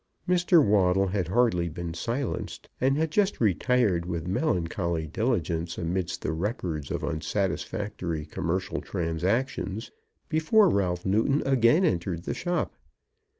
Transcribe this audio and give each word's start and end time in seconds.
Mr. 0.27 0.65
Waddle 0.65 1.09
had 1.09 1.27
hardly 1.27 1.69
been 1.69 1.93
silenced, 1.93 2.67
and 2.81 2.97
had 2.97 3.11
just 3.11 3.39
retired 3.39 4.03
with 4.07 4.25
melancholy 4.25 5.05
diligence 5.05 5.77
amidst 5.77 6.23
the 6.23 6.31
records 6.31 6.89
of 6.89 7.03
unsatisfactory 7.03 8.25
commercial 8.25 8.81
transactions, 8.81 9.91
before 10.27 10.71
Ralph 10.71 11.05
Newton 11.05 11.43
again 11.45 11.85
entered 11.85 12.23
the 12.23 12.33
shop. 12.33 12.73